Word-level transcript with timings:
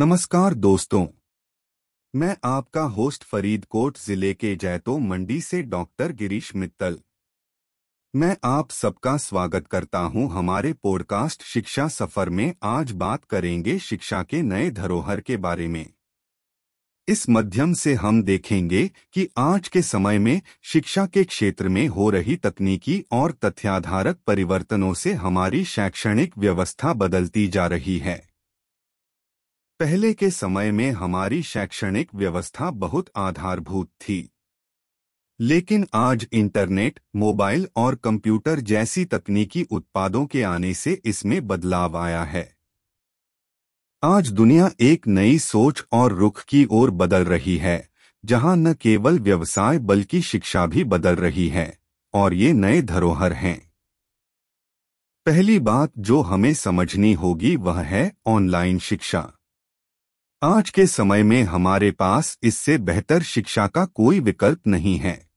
नमस्कार 0.00 0.54
दोस्तों। 0.54 1.06
मैं 2.14 2.36
आपका 2.44 2.82
होस्ट 2.82 3.24
फरीदकोट 3.24 3.98
ज़िले 3.98 4.34
के 4.34 4.56
जैतो 4.56 4.98
मंडी 4.98 5.40
से 5.40 5.62
डॉक्टर 5.62 6.12
गिरीश 6.12 6.56
मित्तल। 6.56 6.98
मैं 8.16 8.36
आप 8.44 8.70
सबका 8.70 9.16
स्वागत 9.16 9.66
करता 9.66 9.98
हूँ 9.98 10.32
हमारे 10.32 10.72
पॉडकास्ट 10.72 11.42
शिक्षा 11.42 11.88
सफ़र 11.88 12.28
में। 12.28 12.54
आज 12.62 12.92
बात 12.92 13.24
करेंगे 13.24 13.78
शिक्षा 13.78 14.22
के 14.22 14.42
नए 14.42 14.70
धरोहर 14.70 15.20
के 15.20 15.36
बारे 15.36 15.68
में। 15.68 15.86
इस 17.08 17.28
माध्यम 17.28 17.74
से 17.74 17.94
हम 17.94 18.22
देखेंगे 18.22 18.90
कि 19.12 19.28
आज 19.38 19.68
के 19.68 19.82
समय 19.82 20.18
में 20.18 20.42
शिक्षा 20.62 21.06
के 21.06 21.24
क्षेत्र 21.24 21.68
में 21.68 21.88
हो 21.88 22.10
रही 22.10 22.36
तकनीकी 22.36 23.04
और 23.12 23.32
तथ्याधारक 23.32 24.18
परिवर्तनों 24.26 24.94
से 24.94 25.12
हमारी 25.12 25.64
शैक्षणिक 25.64 26.38
व्यवस्था 26.38 26.92
बदलती 26.92 27.48
जा 27.48 27.66
रही 27.66 27.98
है। 27.98 28.29
पहले 29.80 30.14
के 30.14 30.30
समय 30.30 30.72
में 30.72 30.90
हमारी 30.90 31.42
शैक्षणिक 31.42 32.14
व्यवस्था 32.14 32.70
बहुत 32.70 33.10
आधारभूत 33.16 33.88
थी। 33.88 34.32
लेकिन 35.40 35.86
आज 35.94 36.28
इंटरनेट, 36.32 37.00
मोबाइल 37.16 37.68
और 37.76 37.94
कंप्यूटर 37.94 38.60
जैसी 38.60 39.04
तकनीकी 39.04 39.62
उत्पादों 39.62 40.26
के 40.26 40.42
आने 40.42 40.74
से 40.74 41.02
इसमें 41.04 41.46
बदलाव 41.46 41.96
आया 41.96 42.24
है। 42.24 42.56
आज 44.04 44.32
दुनिया 44.32 44.70
एक 44.80 45.06
नई 45.06 45.38
सोच 45.38 45.84
और 45.92 46.12
रुख 46.12 46.44
की 46.44 46.66
ओर 46.70 46.90
बदल 46.90 47.24
रही 47.24 47.56
है, 47.56 47.88
जहाँ 48.24 48.56
न 48.56 48.74
केवल 48.74 49.18
व्यवसाय 49.18 49.78
बल्कि 49.78 50.22
शिक्षा 50.22 50.66
भी 50.66 50.84
बदल 50.84 51.16
रही 51.16 51.48
है, 51.48 51.78
और 52.14 52.34
ये 52.34 52.52
नए 52.52 52.82
धरोहर 52.82 53.32
हैं। 53.32 53.72
पहली 55.26 55.58
बात 55.58 55.92
जो 55.98 56.20
हमें 56.20 56.54
समझनी 56.54 57.12
होगी 57.12 57.56
वह 57.56 57.80
है 57.80 58.16
ऑनलाइन 58.26 58.78
शिक्षा। 58.78 59.36
आज 60.42 60.70
के 60.70 60.86
समय 60.86 61.22
में 61.22 61.42
हमारे 61.42 61.90
पास 61.90 62.38
इससे 62.42 62.78
बेहतर 62.78 63.22
शिक्षा 63.22 63.66
का 63.66 63.84
कोई 63.84 64.20
विकल्प 64.20 64.66
नहीं 64.66 64.98
है। 64.98 65.28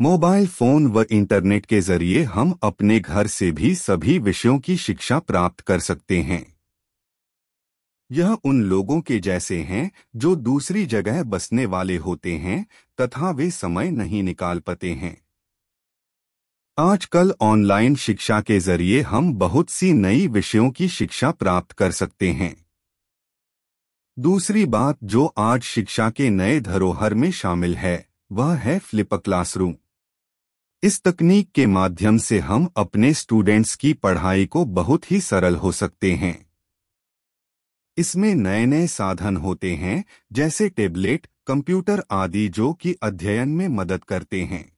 मोबाइल 0.00 0.46
फ़ोन 0.46 0.86
व 0.86 1.04
इंटरनेट 1.10 1.66
के 1.66 1.80
ज़रिए 1.80 2.22
हम 2.22 2.58
अपने 2.62 3.00
घर 3.00 3.26
से 3.26 3.50
भी 3.52 3.74
सभी 3.74 4.18
विषयों 4.18 4.58
की 4.58 4.76
शिक्षा 4.76 5.18
प्राप्त 5.18 5.60
कर 5.60 5.80
सकते 5.80 6.20
हैं। 6.22 6.56
यह 8.12 8.36
उन 8.44 8.62
लोगों 8.62 9.00
के 9.00 9.18
जैसे 9.18 9.62
हैं 9.62 9.90
जो 10.16 10.36
दूसरी 10.36 10.86
जगह 10.86 11.22
बसने 11.22 11.66
वाले 11.66 11.96
होते 11.96 12.36
हैं 12.36 12.66
तथा 13.00 13.30
वे 13.30 13.50
समय 13.50 13.90
नहीं 13.90 14.22
निकाल 14.22 14.58
पाते 14.58 14.92
हैं। 14.92 15.16
आजकल 16.78 17.34
ऑनलाइन 17.40 17.94
शिक्षा 17.96 18.40
के 18.40 18.58
ज़रिए 18.60 19.02
हम 19.02 19.34
बहुत 19.34 19.70
सी 19.70 19.92
नई 19.92 20.26
विषयों 20.26 20.70
की 20.70 20.88
शिक्षा 20.88 21.30
प्राप्त 21.30 21.72
कर 21.72 21.90
सकते 21.90 22.32
हैं। 22.32 22.62
दूसरी 24.18 24.64
बात 24.64 24.98
जो 25.04 25.26
आज 25.26 25.62
शिक्षा 25.62 26.10
के 26.10 26.30
नए 26.30 26.60
धरोहर 26.60 27.14
में 27.14 27.30
शामिल 27.30 27.76
है, 27.76 28.08
वह 28.32 28.54
है 28.54 28.78
फ्लिप 28.78 29.14
क्लासरूम 29.14 29.74
इस 30.82 31.02
तकनीक 31.02 31.52
के 31.52 31.66
माध्यम 31.66 32.18
से 32.18 32.38
हम 32.38 32.68
अपने 32.76 33.14
स्टूडेंट्स 33.14 33.74
की 33.74 33.92
पढ़ाई 33.92 34.46
को 34.46 34.64
बहुत 34.64 35.12
ही 35.12 35.20
सरल 35.20 35.56
हो 35.56 35.72
सकते 35.72 36.14
हैं। 36.14 36.50
इसमें 37.96 38.34
नए 38.34 38.66
नए 38.66 38.86
साधन 38.86 39.36
होते 39.36 39.74
हैं, 39.74 40.04
जैसे 40.32 40.68
टेबलेट 40.68 41.26
कंप्यूटर 41.46 42.04
आदि 42.10 42.48
जो 42.48 42.72
कि 42.72 42.96
अध्ययन 43.02 43.48
में 43.48 43.68
मदद 43.68 44.04
करते 44.04 44.42
हैं। 44.42 44.76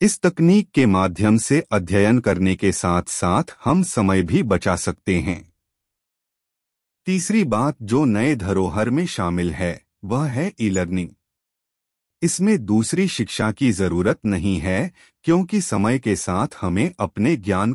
इस 0.00 0.20
तकनीक 0.20 0.70
के 0.70 0.86
माध्यम 0.86 1.38
से 1.38 1.64
अध्ययन 1.72 2.18
करने 2.18 2.54
के 2.54 2.72
साथ 2.72 3.02
साथ 3.02 3.56
हम 3.64 3.82
समय 3.82 4.22
भी 4.22 4.42
बचा 4.42 4.76
सकते 4.76 5.20
हैं। 5.20 5.53
तीसरी 7.06 7.42
बात 7.44 7.76
जो 7.82 8.04
नए 8.04 8.34
धरोहर 8.34 8.90
में 8.90 9.04
शामिल 9.06 9.50
है, 9.52 9.80
वह 10.04 10.24
है 10.26 10.52
ई 10.60 10.68
लर्निंग 10.70 11.08
इसमें 12.22 12.64
दूसरी 12.64 13.06
शिक्षा 13.08 13.50
की 13.52 13.70
ज़रूरत 13.72 14.18
नहीं 14.26 14.56
है, 14.60 14.92
क्योंकि 15.24 15.60
समय 15.60 15.98
के 15.98 16.14
साथ 16.16 16.56
हमें 16.60 16.90
अपने 16.98 17.36
ज्ञान 17.36 17.72